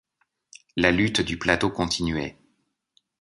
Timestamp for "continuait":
1.69-2.35